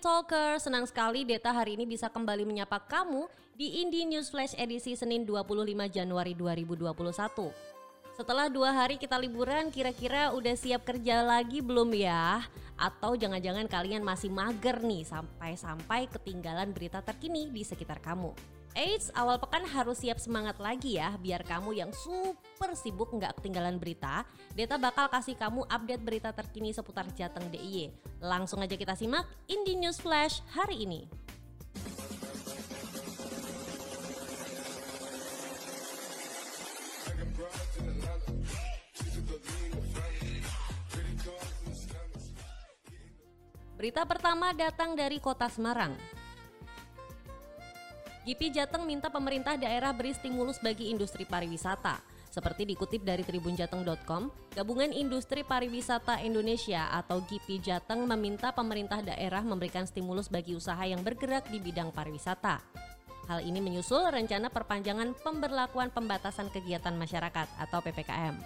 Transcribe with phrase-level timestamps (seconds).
[0.00, 4.96] Talker, senang sekali Deta hari ini bisa kembali menyapa kamu di Indie News Flash edisi
[4.96, 5.60] Senin 25
[5.92, 7.52] Januari 2021.
[8.16, 12.40] Setelah dua hari kita liburan, kira-kira udah siap kerja lagi belum ya?
[12.80, 18.32] Atau jangan-jangan kalian masih mager nih sampai-sampai ketinggalan berita terkini di sekitar kamu?
[18.70, 23.82] Eits, awal pekan harus siap semangat lagi ya biar kamu yang super sibuk nggak ketinggalan
[23.82, 24.22] berita.
[24.54, 27.90] Deta bakal kasih kamu update berita terkini seputar Jateng DIY.
[28.22, 31.10] Langsung aja kita simak Indie News Flash hari ini.
[43.74, 46.19] Berita pertama datang dari kota Semarang.
[48.20, 51.96] GP Jateng minta pemerintah daerah beri stimulus bagi industri pariwisata.
[52.30, 59.82] Seperti dikutip dari tribunjateng.com, Gabungan Industri Pariwisata Indonesia atau GP Jateng meminta pemerintah daerah memberikan
[59.82, 62.62] stimulus bagi usaha yang bergerak di bidang pariwisata.
[63.26, 68.36] Hal ini menyusul rencana perpanjangan pemberlakuan pembatasan kegiatan masyarakat atau PPKM.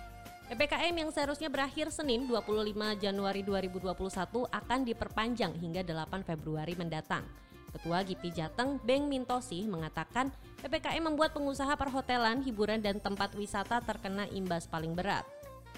[0.49, 7.44] PPKM yang seharusnya berakhir Senin 25 Januari 2021 akan diperpanjang hingga 8 Februari mendatang.
[7.75, 10.31] Ketua GIPI Jateng, Beng Mintosi, mengatakan
[10.63, 15.27] PPKM membuat pengusaha perhotelan, hiburan, dan tempat wisata terkena imbas paling berat.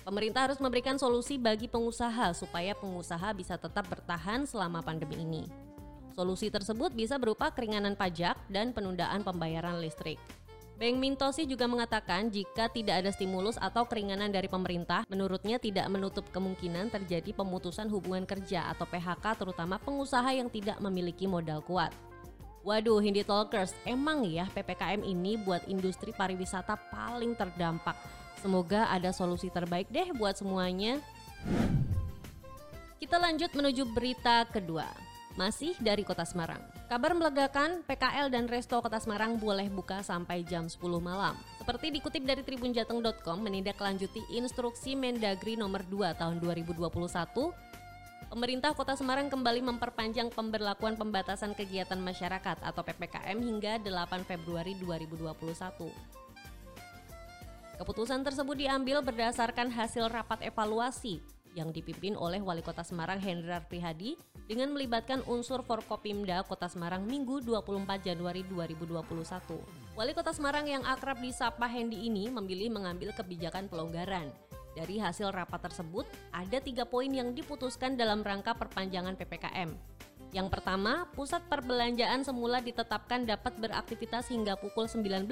[0.05, 5.43] Pemerintah harus memberikan solusi bagi pengusaha supaya pengusaha bisa tetap bertahan selama pandemi ini.
[6.15, 10.21] Solusi tersebut bisa berupa keringanan pajak dan penundaan pembayaran listrik.
[10.77, 16.29] Beng Mintosi juga mengatakan jika tidak ada stimulus atau keringanan dari pemerintah, menurutnya tidak menutup
[16.29, 21.97] kemungkinan terjadi pemutusan hubungan kerja atau PHK terutama pengusaha yang tidak memiliki modal kuat.
[22.61, 27.97] Waduh, Hindi Talkers, emang ya PPKM ini buat industri pariwisata paling terdampak.
[28.45, 31.01] Semoga ada solusi terbaik deh buat semuanya.
[33.01, 35.06] Kita lanjut menuju berita kedua
[35.37, 36.59] masih dari Kota Semarang.
[36.89, 41.37] Kabar melegakan, PKL dan Resto Kota Semarang boleh buka sampai jam 10 malam.
[41.61, 46.91] Seperti dikutip dari tribunjateng.com menindaklanjuti instruksi Mendagri nomor 2 tahun 2021,
[48.27, 55.95] Pemerintah Kota Semarang kembali memperpanjang pemberlakuan pembatasan kegiatan masyarakat atau PPKM hingga 8 Februari 2021.
[57.77, 61.23] Keputusan tersebut diambil berdasarkan hasil rapat evaluasi
[61.57, 67.41] yang dipimpin oleh Wali Kota Semarang Hendrar Prihadi dengan melibatkan unsur Forkopimda Kota Semarang Minggu
[67.41, 69.97] 24 Januari 2021.
[69.97, 74.29] Wali Kota Semarang yang akrab disapa Hendi ini memilih mengambil kebijakan pelonggaran.
[74.77, 76.05] Dari hasil rapat tersebut,
[76.37, 79.73] ada tiga poin yang diputuskan dalam rangka perpanjangan PPKM.
[80.37, 85.25] Yang pertama, pusat perbelanjaan semula ditetapkan dapat beraktivitas hingga pukul 19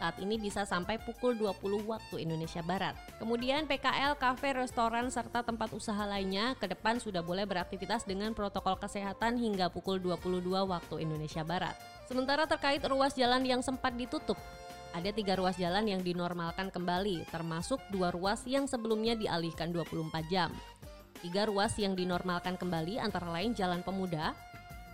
[0.00, 2.96] saat ini bisa sampai pukul 20 waktu Indonesia Barat.
[3.20, 8.80] Kemudian PKL, kafe, restoran, serta tempat usaha lainnya ke depan sudah boleh beraktivitas dengan protokol
[8.80, 11.76] kesehatan hingga pukul 22 waktu Indonesia Barat.
[12.08, 14.40] Sementara terkait ruas jalan yang sempat ditutup,
[14.96, 20.50] ada tiga ruas jalan yang dinormalkan kembali, termasuk dua ruas yang sebelumnya dialihkan 24 jam.
[21.20, 24.32] Tiga ruas yang dinormalkan kembali antara lain Jalan Pemuda,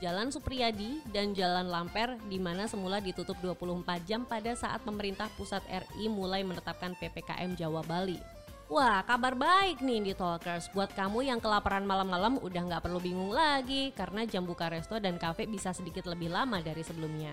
[0.02, 5.62] Jalan Supriyadi, dan Jalan Lamper di mana semula ditutup 24 jam pada saat pemerintah pusat
[5.70, 8.18] RI mulai menetapkan PPKM Jawa Bali.
[8.66, 10.66] Wah, kabar baik nih di Talkers.
[10.74, 15.22] Buat kamu yang kelaparan malam-malam udah nggak perlu bingung lagi karena jam buka resto dan
[15.22, 17.30] kafe bisa sedikit lebih lama dari sebelumnya.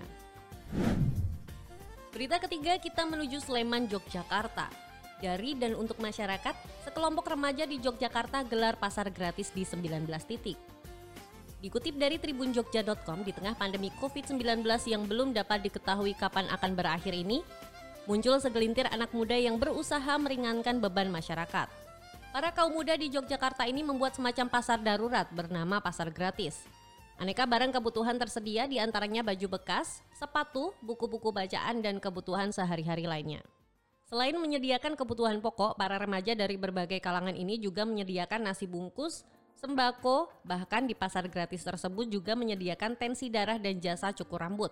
[2.14, 4.93] Berita ketiga kita menuju Sleman, Yogyakarta.
[5.22, 10.58] Dari dan untuk masyarakat, sekelompok remaja di Yogyakarta gelar pasar gratis di 19 titik.
[11.64, 17.40] Dikutip dari tribunjogja.com, di tengah pandemi COVID-19 yang belum dapat diketahui kapan akan berakhir ini,
[18.04, 21.72] muncul segelintir anak muda yang berusaha meringankan beban masyarakat.
[22.34, 26.66] Para kaum muda di Yogyakarta ini membuat semacam pasar darurat bernama Pasar Gratis.
[27.14, 33.53] Aneka barang kebutuhan tersedia di antaranya baju bekas, sepatu, buku-buku bacaan, dan kebutuhan sehari-hari lainnya.
[34.04, 39.24] Selain menyediakan kebutuhan pokok, para remaja dari berbagai kalangan ini juga menyediakan nasi bungkus,
[39.64, 44.68] Sembako, bahkan di pasar gratis tersebut juga menyediakan tensi darah dan jasa cukur rambut.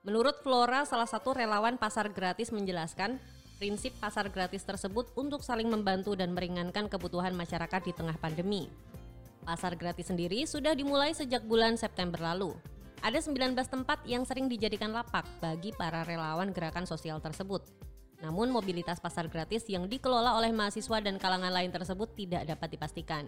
[0.00, 3.20] Menurut Flora, salah satu relawan pasar gratis menjelaskan,
[3.60, 8.70] prinsip pasar gratis tersebut untuk saling membantu dan meringankan kebutuhan masyarakat di tengah pandemi.
[9.44, 12.56] Pasar gratis sendiri sudah dimulai sejak bulan September lalu.
[13.04, 17.60] Ada 19 tempat yang sering dijadikan lapak bagi para relawan gerakan sosial tersebut.
[18.24, 23.24] Namun mobilitas pasar gratis yang dikelola oleh mahasiswa dan kalangan lain tersebut tidak dapat dipastikan.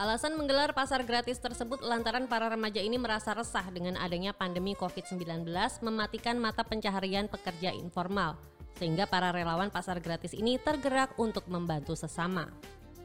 [0.00, 5.44] Alasan menggelar pasar gratis tersebut lantaran para remaja ini merasa resah dengan adanya pandemi COVID-19
[5.84, 8.40] mematikan mata pencaharian pekerja informal,
[8.80, 12.48] sehingga para relawan pasar gratis ini tergerak untuk membantu sesama.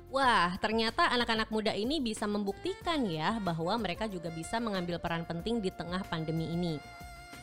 [0.07, 5.59] Wah, ternyata anak-anak muda ini bisa membuktikan ya bahwa mereka juga bisa mengambil peran penting
[5.59, 6.79] di tengah pandemi ini.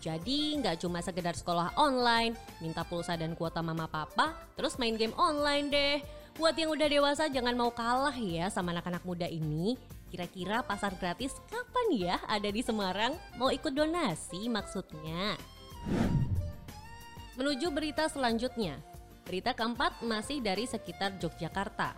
[0.03, 5.15] Jadi nggak cuma sekedar sekolah online, minta pulsa dan kuota mama papa, terus main game
[5.15, 5.97] online deh.
[6.35, 9.79] Buat yang udah dewasa jangan mau kalah ya sama anak-anak muda ini.
[10.11, 13.15] Kira-kira pasar gratis kapan ya ada di Semarang?
[13.39, 15.39] Mau ikut donasi maksudnya?
[17.39, 18.83] Menuju berita selanjutnya.
[19.23, 21.95] Berita keempat masih dari sekitar Yogyakarta.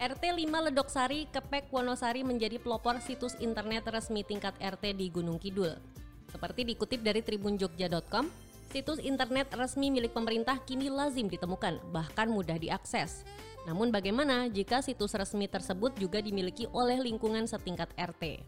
[0.00, 5.95] RT 5 Ledoksari, Kepek Wonosari menjadi pelopor situs internet resmi tingkat RT di Gunung Kidul.
[6.30, 8.26] Seperti dikutip dari tribunjogja.com,
[8.74, 13.22] situs internet resmi milik pemerintah kini lazim ditemukan, bahkan mudah diakses.
[13.66, 18.42] Namun bagaimana jika situs resmi tersebut juga dimiliki oleh lingkungan setingkat RT?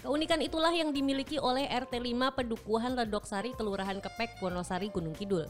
[0.00, 5.44] Keunikan itulah yang dimiliki oleh RT 5 Pedukuhan Ledoksari Kelurahan Kepek Wonosari Gunung Kidul.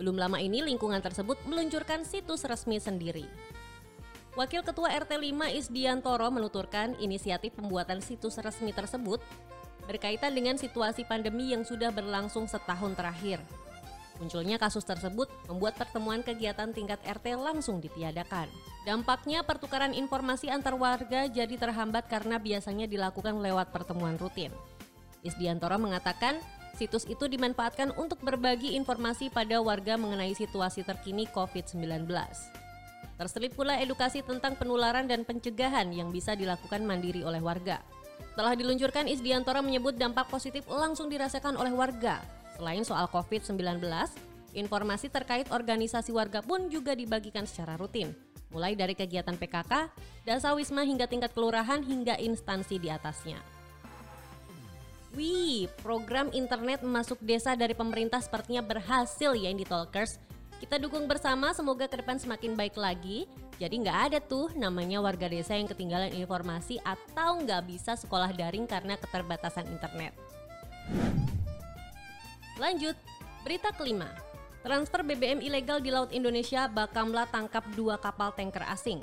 [0.00, 3.28] Belum lama ini lingkungan tersebut meluncurkan situs resmi sendiri.
[4.34, 9.22] Wakil Ketua RT 5 Isdiantoro menuturkan inisiatif pembuatan situs resmi tersebut
[9.84, 13.40] berkaitan dengan situasi pandemi yang sudah berlangsung setahun terakhir.
[14.22, 18.46] Munculnya kasus tersebut membuat pertemuan kegiatan tingkat RT langsung ditiadakan.
[18.86, 24.54] Dampaknya pertukaran informasi antar warga jadi terhambat karena biasanya dilakukan lewat pertemuan rutin.
[25.24, 26.38] Isdiantoro mengatakan
[26.76, 32.06] situs itu dimanfaatkan untuk berbagi informasi pada warga mengenai situasi terkini COVID-19.
[33.14, 37.78] Terselip pula edukasi tentang penularan dan pencegahan yang bisa dilakukan mandiri oleh warga.
[38.34, 42.18] Setelah diluncurkan, Isdiantoro menyebut dampak positif langsung dirasakan oleh warga.
[42.58, 43.78] Selain soal COVID-19,
[44.58, 48.10] informasi terkait organisasi warga pun juga dibagikan secara rutin,
[48.50, 49.86] mulai dari kegiatan PKK,
[50.26, 53.38] dasa wisma hingga tingkat kelurahan hingga instansi di atasnya.
[55.14, 60.18] Wih, program internet masuk desa dari pemerintah sepertinya berhasil ya Indie Talkers.
[60.62, 63.26] Kita dukung bersama semoga ke depan semakin baik lagi.
[63.58, 68.66] Jadi nggak ada tuh namanya warga desa yang ketinggalan informasi atau nggak bisa sekolah daring
[68.66, 70.14] karena keterbatasan internet.
[72.58, 72.94] Lanjut,
[73.42, 74.10] berita kelima.
[74.64, 79.02] Transfer BBM ilegal di Laut Indonesia Bakamla tangkap dua kapal tanker asing.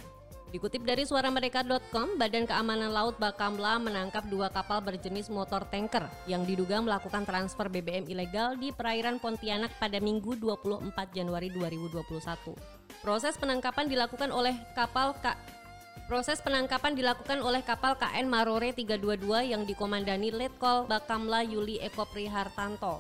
[0.51, 6.83] Dikutip dari suaramereka.com, Badan Keamanan Laut Bakamla menangkap dua kapal berjenis motor tanker yang diduga
[6.83, 12.51] melakukan transfer BBM ilegal di perairan Pontianak pada Minggu 24 Januari 2021.
[12.99, 15.39] Proses penangkapan dilakukan oleh kapal K
[16.11, 22.99] Proses penangkapan dilakukan oleh kapal KN Marore 322 yang dikomandani Letkol Bakamla Yuli Eko Prihartanto.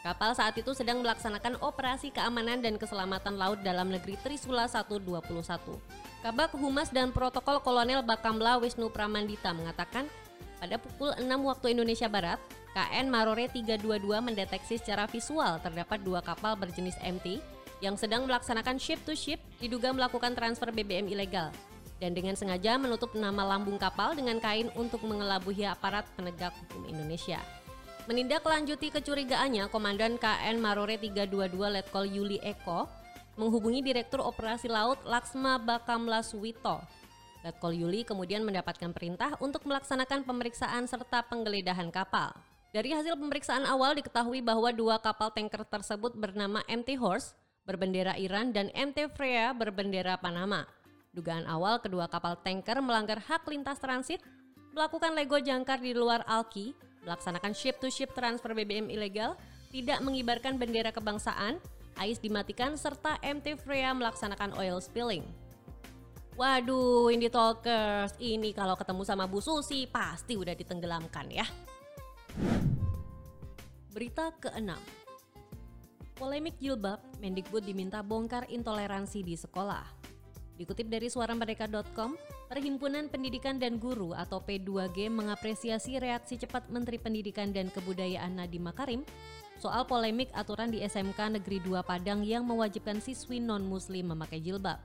[0.00, 6.07] Kapal saat itu sedang melaksanakan operasi keamanan dan keselamatan laut dalam negeri Trisula 121.
[6.18, 10.10] Kabak Humas dan Protokol Kolonel Bakamla Wisnu Pramandita mengatakan,
[10.58, 12.42] pada pukul 6 waktu Indonesia Barat,
[12.74, 17.38] KN Marore 322 mendeteksi secara visual terdapat dua kapal berjenis MT
[17.78, 21.54] yang sedang melaksanakan ship to ship diduga melakukan transfer BBM ilegal
[22.02, 27.38] dan dengan sengaja menutup nama lambung kapal dengan kain untuk mengelabuhi aparat penegak hukum Indonesia.
[28.10, 32.90] Menindaklanjuti kecurigaannya, Komandan KN Marore 322 Letkol Yuli Eko
[33.38, 36.82] menghubungi Direktur Operasi Laut Laksma Bakamla Suwito.
[37.46, 42.34] Letkol Yuli kemudian mendapatkan perintah untuk melaksanakan pemeriksaan serta penggeledahan kapal.
[42.74, 48.50] Dari hasil pemeriksaan awal diketahui bahwa dua kapal tanker tersebut bernama MT Horse berbendera Iran
[48.50, 50.66] dan MT Freya berbendera Panama.
[51.14, 54.20] Dugaan awal kedua kapal tanker melanggar hak lintas transit,
[54.74, 56.74] melakukan lego jangkar di luar Alki,
[57.06, 59.38] melaksanakan ship-to-ship transfer BBM ilegal,
[59.72, 61.62] tidak mengibarkan bendera kebangsaan,
[61.98, 65.26] Ais dimatikan serta MT Freya melaksanakan oil spilling.
[66.38, 71.42] Waduh, Indie Talkers, ini kalau ketemu sama Bu Susi pasti udah ditenggelamkan ya.
[73.90, 74.78] Berita keenam.
[76.14, 79.98] Polemik jilbab, Mendikbud diminta bongkar intoleransi di sekolah.
[80.58, 82.18] Dikutip dari suaramereka.com,
[82.50, 89.06] Perhimpunan Pendidikan dan Guru atau P2G mengapresiasi reaksi cepat Menteri Pendidikan dan Kebudayaan Nadiem Makarim
[89.58, 94.78] soal polemik aturan di SMK Negeri 2 Padang yang mewajibkan siswi non-muslim memakai jilbab.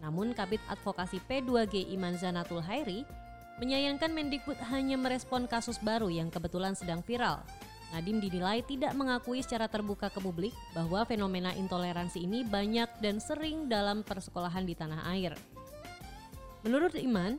[0.00, 3.04] Namun Kabit Advokasi P2G Iman Zanatul Hairi
[3.60, 7.44] menyayangkan Mendikbud hanya merespon kasus baru yang kebetulan sedang viral.
[7.92, 13.68] Nadim dinilai tidak mengakui secara terbuka ke publik bahwa fenomena intoleransi ini banyak dan sering
[13.68, 15.36] dalam persekolahan di tanah air.
[16.64, 17.36] Menurut Iman,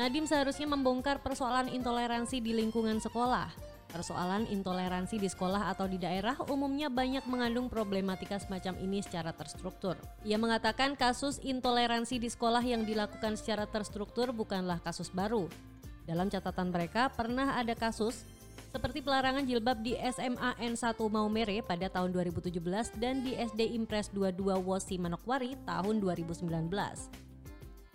[0.00, 3.52] Nadim seharusnya membongkar persoalan intoleransi di lingkungan sekolah–
[3.90, 9.98] Persoalan intoleransi di sekolah atau di daerah umumnya banyak mengandung problematika semacam ini secara terstruktur.
[10.22, 15.50] Ia mengatakan kasus intoleransi di sekolah yang dilakukan secara terstruktur bukanlah kasus baru.
[16.06, 18.22] Dalam catatan mereka pernah ada kasus
[18.70, 24.38] seperti pelarangan jilbab di SMA N1 Maumere pada tahun 2017 dan di SD Impres 22
[24.62, 27.29] Wosi Manokwari tahun 2019.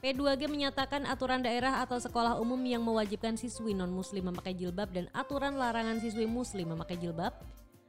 [0.05, 5.57] P2G menyatakan aturan daerah atau sekolah umum yang mewajibkan siswi non-muslim memakai jilbab dan aturan
[5.57, 7.33] larangan siswi muslim memakai jilbab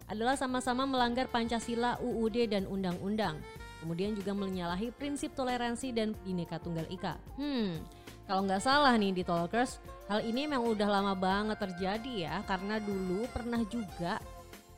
[0.08, 3.36] adalah sama-sama melanggar Pancasila, UUD, dan Undang-Undang.
[3.84, 7.20] Kemudian juga menyalahi prinsip toleransi dan bineka tunggal ika.
[7.36, 7.84] Hmm,
[8.24, 9.76] kalau nggak salah nih di Talkers,
[10.08, 14.24] hal ini memang udah lama banget terjadi ya karena dulu pernah juga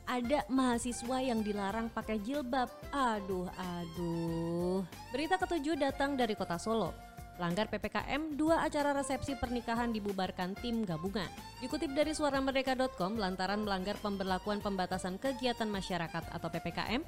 [0.03, 2.67] ada mahasiswa yang dilarang pakai jilbab.
[2.91, 4.83] Aduh, aduh.
[5.15, 7.07] Berita ketujuh datang dari kota Solo.
[7.39, 11.31] Langgar PPKM, dua acara resepsi pernikahan dibubarkan tim gabungan.
[11.63, 16.99] Dikutip dari suaramerdeka.com, lantaran melanggar pemberlakuan pembatasan kegiatan masyarakat atau PPKM,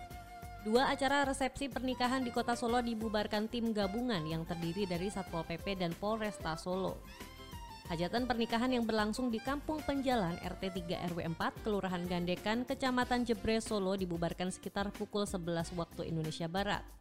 [0.63, 5.75] dua acara resepsi pernikahan di kota Solo dibubarkan tim gabungan yang terdiri dari Satpol PP
[5.75, 7.03] dan Polresta Solo.
[7.91, 13.67] Hajatan pernikahan yang berlangsung di Kampung Penjalan RT 3 RW 4 Kelurahan Gandekan, Kecamatan Jebres
[13.67, 17.00] Solo dibubarkan sekitar pukul 11 waktu Indonesia Barat.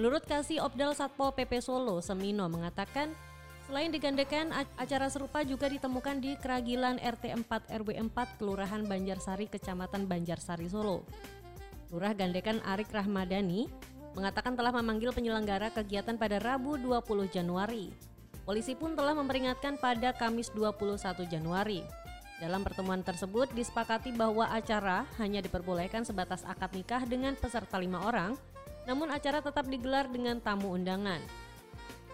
[0.00, 3.12] Menurut Kasih Obdal Satpol PP Solo, Semino mengatakan,
[3.68, 4.48] selain digandekan,
[4.80, 11.04] acara serupa juga ditemukan di Keragilan RT 4 RW 4 Kelurahan Banjarsari, Kecamatan Banjarsari, Solo.
[11.92, 13.68] Lurah Gandekan Arik Rahmadani
[14.16, 17.92] mengatakan telah memanggil penyelenggara kegiatan pada Rabu 20 Januari.
[18.48, 21.84] Polisi pun telah memperingatkan pada Kamis 21 Januari.
[22.40, 28.32] Dalam pertemuan tersebut disepakati bahwa acara hanya diperbolehkan sebatas akad nikah dengan peserta lima orang
[28.88, 31.20] namun acara tetap digelar dengan tamu undangan.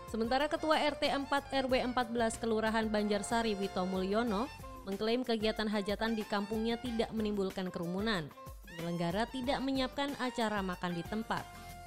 [0.07, 4.47] Sementara Ketua RT 4 RW 14 Kelurahan Banjarsari Wito Mulyono
[4.87, 8.31] mengklaim kegiatan hajatan di kampungnya tidak menimbulkan kerumunan.
[8.71, 11.43] Penyelenggara tidak menyiapkan acara makan di tempat.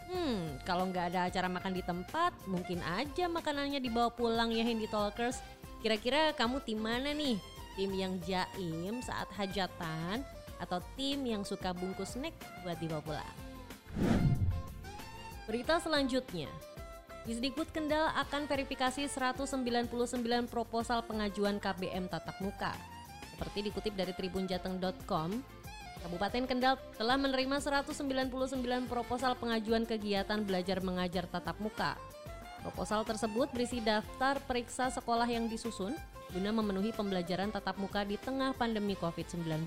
[0.09, 4.89] Hmm, kalau nggak ada acara makan di tempat, mungkin aja makanannya dibawa pulang ya Handy
[4.89, 5.39] Talkers.
[5.79, 7.39] Kira-kira kamu tim mana nih?
[7.77, 10.25] Tim yang jaim saat hajatan
[10.59, 13.37] atau tim yang suka bungkus snack buat dibawa pulang?
[15.49, 16.45] Berita selanjutnya,
[17.25, 22.69] Disdikbud Kendal akan verifikasi 199 proposal pengajuan KBM tatap muka.
[23.33, 25.41] Seperti dikutip dari tribunjateng.com,
[26.05, 28.29] Kabupaten Kendal telah menerima 199
[28.85, 31.97] proposal pengajuan kegiatan belajar mengajar tatap muka.
[32.61, 35.97] Proposal tersebut berisi daftar periksa sekolah yang disusun
[36.29, 39.65] guna memenuhi pembelajaran tatap muka di tengah pandemi COVID-19.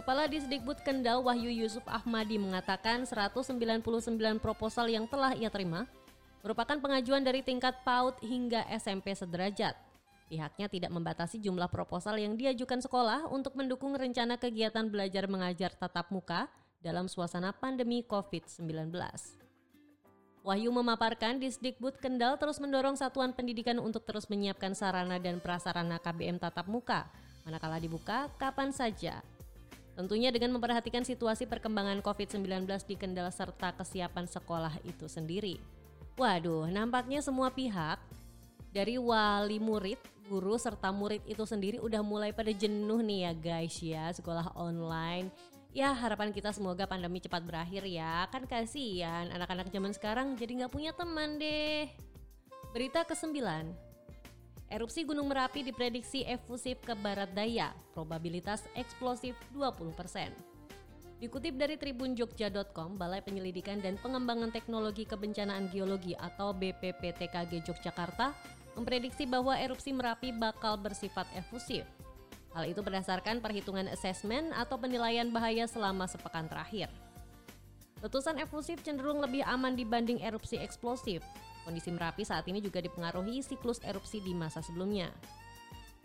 [0.00, 3.84] Kepala Disdikbud Kendal Wahyu Yusuf Ahmadi mengatakan 199
[4.40, 5.84] proposal yang telah ia terima
[6.40, 9.76] merupakan pengajuan dari tingkat PAUD hingga SMP sederajat.
[10.32, 16.08] Pihaknya tidak membatasi jumlah proposal yang diajukan sekolah untuk mendukung rencana kegiatan belajar mengajar tatap
[16.08, 16.48] muka
[16.80, 18.88] dalam suasana pandemi COVID-19.
[20.48, 26.40] Wahyu memaparkan Disdikbud Kendal terus mendorong satuan pendidikan untuk terus menyiapkan sarana dan prasarana KBM
[26.40, 27.04] tatap muka,
[27.44, 29.20] manakala dibuka kapan saja
[30.00, 35.60] Tentunya dengan memperhatikan situasi perkembangan COVID-19 di Kendal serta kesiapan sekolah itu sendiri.
[36.16, 38.00] Waduh, nampaknya semua pihak
[38.72, 43.76] dari wali murid, guru serta murid itu sendiri udah mulai pada jenuh nih ya guys
[43.76, 45.28] ya sekolah online.
[45.76, 48.24] Ya harapan kita semoga pandemi cepat berakhir ya.
[48.32, 51.92] Kan kasihan anak-anak zaman sekarang jadi nggak punya teman deh.
[52.72, 53.36] Berita ke-9,
[54.70, 59.98] Erupsi Gunung Merapi diprediksi efusif ke barat daya, probabilitas eksplosif 20%.
[61.18, 68.30] Dikutip dari tribunjogja.com, Balai Penyelidikan dan Pengembangan Teknologi Kebencanaan Geologi atau BPPTKG Yogyakarta
[68.78, 71.82] memprediksi bahwa erupsi Merapi bakal bersifat efusif.
[72.54, 76.86] Hal itu berdasarkan perhitungan asesmen atau penilaian bahaya selama sepekan terakhir.
[78.06, 81.26] Letusan efusif cenderung lebih aman dibanding erupsi eksplosif,
[81.64, 85.12] Kondisi Merapi saat ini juga dipengaruhi siklus erupsi di masa sebelumnya.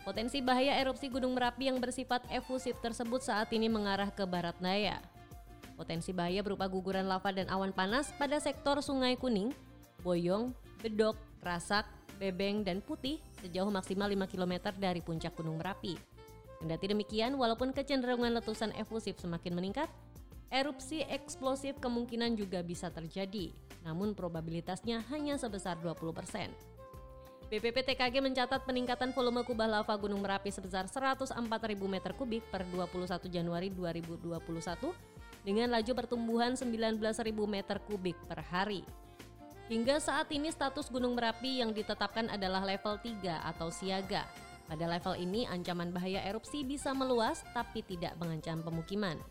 [0.05, 5.01] Potensi bahaya erupsi Gunung Merapi yang bersifat efusif tersebut saat ini mengarah ke barat daya.
[5.73, 9.49] Potensi bahaya berupa guguran lava dan awan panas pada sektor Sungai Kuning,
[10.05, 11.89] Boyong, Bedok, Krasak,
[12.21, 15.97] Bebeng, dan Putih sejauh maksimal 5 km dari puncak Gunung Merapi.
[16.61, 19.91] Kendati demikian, walaupun kecenderungan letusan efusif semakin meningkat,
[20.53, 23.53] erupsi eksplosif kemungkinan juga bisa terjadi
[23.85, 26.49] namun probabilitasnya hanya sebesar 20%.
[27.45, 31.37] BPPTKG mencatat peningkatan volume kubah lava Gunung Merapi sebesar 104.000
[31.85, 34.33] meter kubik per 21 Januari 2021
[35.45, 36.97] dengan laju pertumbuhan 19.000
[37.45, 38.81] meter kubik per hari.
[39.69, 43.21] Hingga saat ini status Gunung Merapi yang ditetapkan adalah level 3
[43.53, 44.25] atau siaga.
[44.65, 49.21] Pada level ini ancaman bahaya erupsi bisa meluas tapi tidak mengancam pemukiman.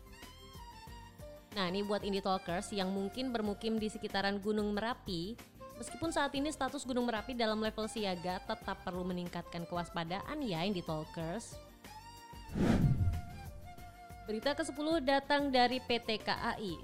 [1.55, 5.39] Nah ini buat indie talkers yang mungkin bermukim di sekitaran Gunung Merapi,
[5.79, 10.83] meskipun saat ini status Gunung Merapi dalam level siaga tetap perlu meningkatkan kewaspadaan ya indie
[10.83, 11.55] talkers.
[14.27, 16.75] Berita ke-10 datang dari PT KAI.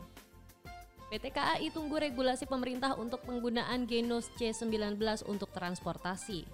[1.11, 4.95] PT KAI tunggu regulasi pemerintah untuk penggunaan Genos C19
[5.27, 6.47] untuk transportasi.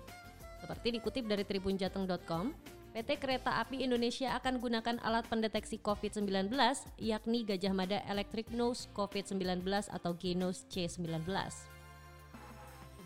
[0.58, 2.50] Seperti dikutip dari tribunjateng.com,
[2.98, 6.50] PT Kereta Api Indonesia akan gunakan alat pendeteksi COVID-19
[6.98, 9.62] yakni Gajah Mada Electric Nose COVID-19
[9.94, 11.30] atau Genos C19.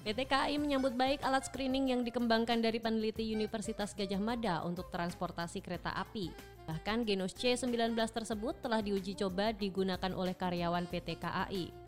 [0.08, 5.60] PT KAI menyambut baik alat screening yang dikembangkan dari peneliti Universitas Gajah Mada untuk transportasi
[5.60, 6.32] kereta api.
[6.72, 11.81] Bahkan Genos C19 tersebut telah diuji coba digunakan oleh karyawan PT KAI.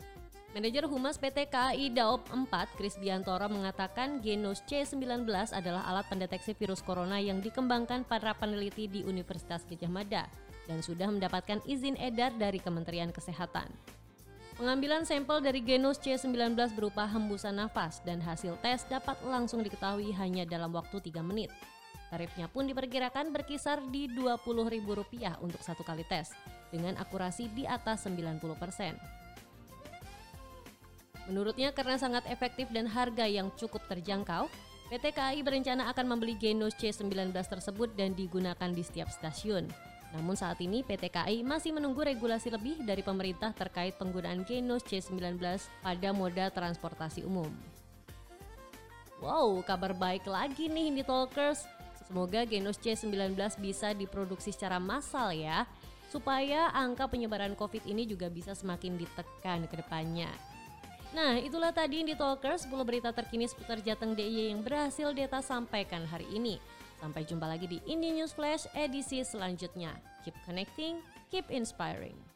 [0.54, 2.46] Manajer Humas PT KAI Daop 4,
[2.78, 9.02] Kris Biantoro mengatakan Genos C19 adalah alat pendeteksi virus corona yang dikembangkan para peneliti di
[9.02, 10.30] Universitas Gajah Mada
[10.70, 13.66] dan sudah mendapatkan izin edar dari Kementerian Kesehatan.
[14.54, 20.46] Pengambilan sampel dari Genos C19 berupa hembusan nafas dan hasil tes dapat langsung diketahui hanya
[20.46, 21.50] dalam waktu 3 menit.
[22.14, 26.30] Tarifnya pun diperkirakan berkisar di Rp20.000 untuk satu kali tes,
[26.70, 29.23] dengan akurasi di atas 90%.
[31.24, 34.52] Menurutnya karena sangat efektif dan harga yang cukup terjangkau,
[34.92, 39.64] PT KAI berencana akan membeli Genos C19 tersebut dan digunakan di setiap stasiun.
[40.14, 45.40] Namun saat ini PT KAI masih menunggu regulasi lebih dari pemerintah terkait penggunaan Genos C19
[45.82, 47.50] pada moda transportasi umum.
[49.18, 51.64] Wow, kabar baik lagi nih Indie Talkers.
[52.04, 55.64] Semoga Genos C19 bisa diproduksi secara massal ya,
[56.12, 60.28] supaya angka penyebaran COVID ini juga bisa semakin ditekan ke depannya.
[61.14, 66.02] Nah, itulah tadi Indie Talkers 10 berita terkini seputar Jateng DIY yang berhasil Deta sampaikan
[66.10, 66.58] hari ini.
[66.98, 69.94] Sampai jumpa lagi di Indie News Flash edisi selanjutnya.
[70.26, 70.98] Keep connecting,
[71.30, 72.33] keep inspiring.